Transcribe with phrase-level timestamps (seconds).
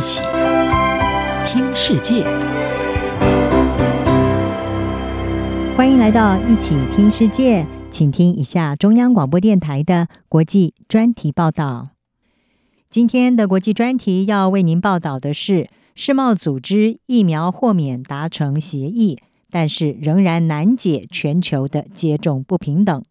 [0.00, 0.22] 一起
[1.44, 2.24] 听世界，
[5.76, 11.90] 欢迎来到一起听世界，请听一下中央广播电台的国际专题报道。
[12.88, 19.18] 今天的国际专题要为您报道的是，世贸组织疫苗豁免达成协议，
[19.50, 23.02] 但是仍然难解全球的接种不平等。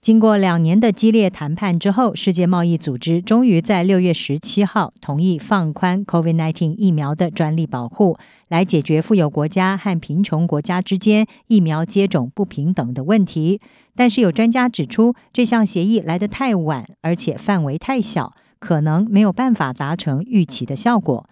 [0.00, 8.16] 经过两年的激烈谈判之后，世界贸易组织终于在六月十七号同意放宽 COVID-19 疫苗的专利保护，
[8.48, 13.60] 来解决富有国家和贫穷国家之间疫苗接种不平等的问题。
[13.94, 21.28] 但是有专家指出，这项协议来得太晚，而且范围太小，可能没有办法达成预期的效果。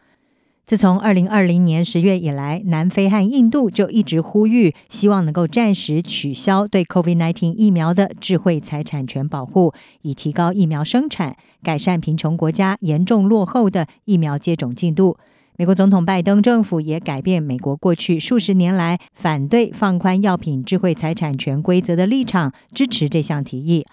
[0.68, 9.72] 自从二零二零年十月以来，南非和印度就一直呼吁，希望能够暂时取消对 COVID-19 疫苗的智慧财产权保护，
[10.02, 15.16] 以提高疫苗生产，改善贫穷国家严重落后的疫苗接种进度。
[15.56, 23.86] 美国总统拜登政府也改变美国过去数十年来反对放宽药品智慧财产权规则的立场，支持这项提议。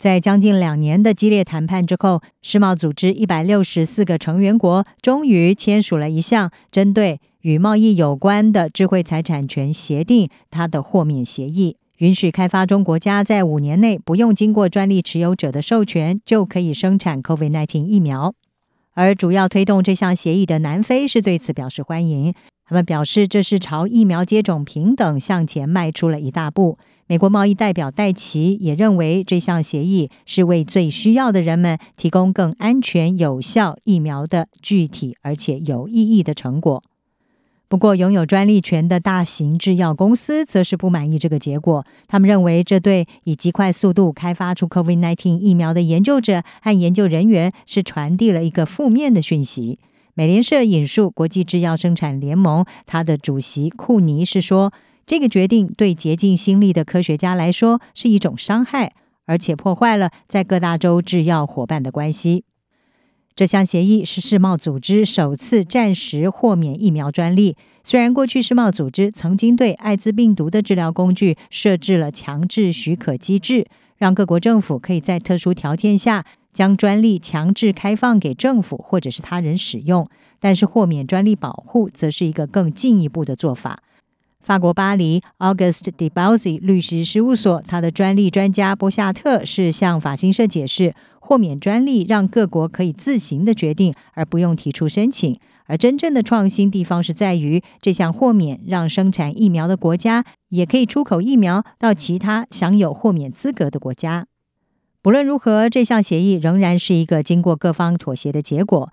[0.00, 18.34] 在将近两年的激烈谈判之后，世贸组织一百六十四个成员国终于签署了一项针对与贸易有关的智慧财产权协定，它的豁免协议允许开发中国家在五年内不用经过专利持有者的授权就可以生产 COVID-19 疫苗。
[18.94, 22.34] 而主要推动这项协议的南非是对此表示欢迎，
[22.70, 26.78] 他们表示这是朝疫苗接种平等向前迈出了一大步。
[27.08, 36.84] 美国贸易代表戴琪也认为，这项协议是为最需要的人们提供更安全、有效疫苗的具体而且有意义的成果。
[37.66, 41.84] 不过，拥有专利权的大型制药公司则是不满意这个结果。
[42.06, 49.80] 他们认为，这对以极快速度开发出 COVID-19 疫苗的研究者和研究人员是传递了一个负面的讯息。
[50.14, 54.72] 美联社引述国际制药生产联盟，它的主席库尼是说。
[55.06, 58.92] 这个决定对竭尽心力的科学家来说是一种伤害，
[59.26, 62.44] 而且破坏了在各大洲制药伙伴的关系。
[63.34, 67.56] 这项协议是世贸组织首次暂时豁免疫苗专利。
[67.82, 83.82] 虽然过去世贸组织曾经对艾滋病毒的治疗工具设置了强制许可机制，让各国政府可以在特殊条件下将专利强制开放给政府或者是他人使用，但是豁免专利保护则是一个更进一步的做法。
[84.40, 95.38] 法国巴黎 August de Bauzy 律师事务所，他的专利专家波夏特是向法新社解释，豁免专利让各国可以自行的决定，而不用提出申请。
[95.66, 104.26] 而真正的创新地方是在于，这项豁免让生产疫苗的国家也可以出口疫苗到其他享有豁免资格的国家。
[105.02, 108.92] 不论如何，这项协议仍然是一个经过各方妥协的结果。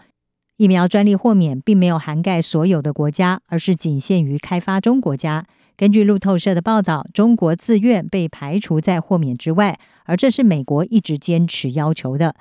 [0.56, 5.46] 疫苗专利豁免并没有涵盖所有的国家，而是仅限于开发中国家。
[5.76, 12.36] 根据路透社的报道，中国自愿被排除在豁免之外，而这是美国一直坚持要求的。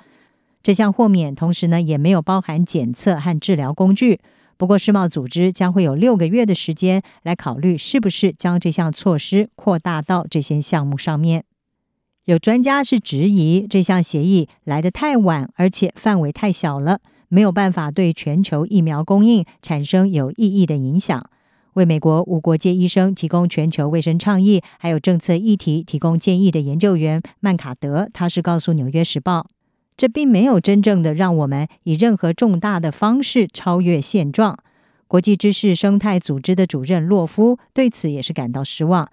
[0.63, 4.21] 这项豁免同时呢，也没有包含检测和治疗工具。
[4.55, 11.43] 不过，世贸组织将会有六个月的时间来考虑是不是将这项措施扩大到这些项目上面。
[12.27, 16.99] 有专家是质疑这项协议来得太晚，而且范围太小了。
[17.29, 21.29] 没有办法对全球疫苗供应产生有意义的影响。
[21.75, 29.39] 为美国无国界医生提供全球卫生倡议还有政策议题提供建议的研究员曼卡德，他是告诉《纽约时报》，
[29.95, 34.59] 这并没有真正的让我们以任何重大的方式超越现状。
[35.07, 39.09] 国际知识生态组织的主任洛夫对此也是感到失望。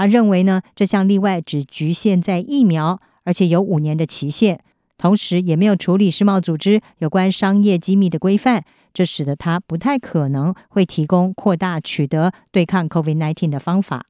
[0.00, 4.58] 他认为呢，这项例外只局限在疫苗，而且有五年的期限。
[4.96, 14.06] 同时，也没有处理世贸组织有关商业机密的规范，这使得他不太可能会提供扩大取得对抗 COVID-19 的方法。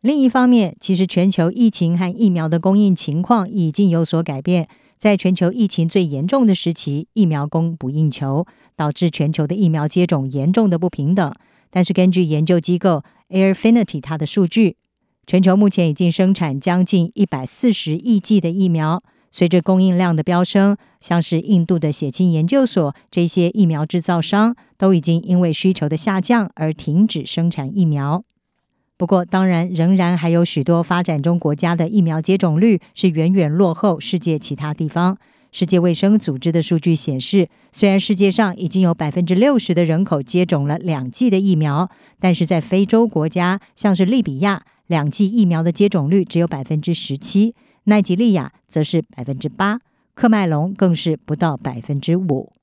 [0.00, 4.66] 另一方面，其实全球疫情和疫苗的供应情况已经有所改变。
[4.98, 8.44] 在全球疫情最严重的时期，疫苗供不应求，
[8.74, 11.32] 导致全球的疫苗接种严重的不平等。
[11.70, 14.76] 但是，根据研究机构 Airfinity 它的数据，
[15.26, 19.02] 全球目前已经生产将近一百四十亿剂的疫苗。
[19.30, 28.22] 随着供应量的飙升，像是印度的血清研究所这些疫苗制造商都已经因为需求的下降而停止生产疫苗。
[28.96, 35.18] 不过，当然仍然还有许多发展中国家的疫苗接种率是远远落后世界其他地方。
[35.50, 47.54] 世界卫生组织的数据显示，虽然世界上已经有百分之六十的人口接种了两剂的疫苗，但是在非洲国家，像是利比亚，两剂疫苗的接种率只有百分之十七。
[47.84, 49.78] 奈及利亚则是百分之八，
[50.16, 52.52] 喀麦隆更是不到百分之五。《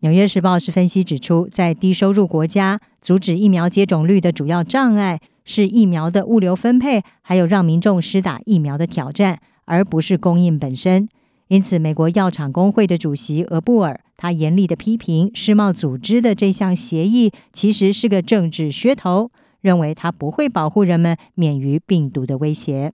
[0.00, 11.08] 纽约时报是分析指出，在低收入国家，阻止疫苗接种率的主要障碍是疫苗的物流分配，还有让民众施打疫苗的挑战，而不是供应本身。
[11.48, 19.30] 因此，美国药厂工会的主席俄布尔他严厉地批评世贸组织的这项协议其实是个政治噱头，
[19.66, 22.92] 认为它不会保护人们免于病毒的威胁。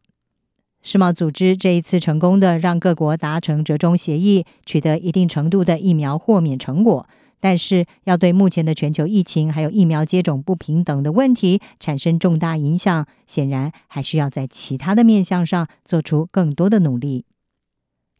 [0.80, 7.06] 世贸组织这一次成功的让各国达成折中协议，取得一定程度的疫苗豁免成果，
[7.40, 17.26] 但是要对目前的全球疫情还有疫苗接种不平等的问题产生重大影响，显然还需要在其他的面向上做出更多的努力。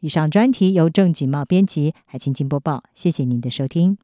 [0.01, 3.97] 以上专题由郑锦茂编辑，海清清播报，谢谢您的收听。